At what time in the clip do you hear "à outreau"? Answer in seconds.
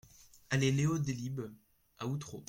1.99-2.39